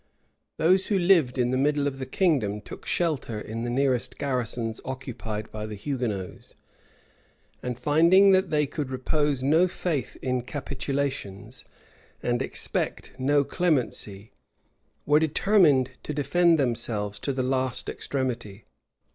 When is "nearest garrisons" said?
3.69-4.81